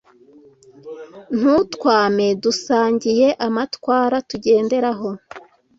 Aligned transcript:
Ntuntwame 1.37 2.27
dusangiye 2.43 3.27
amatwara 3.47 4.15
tugenderaho 4.29 5.09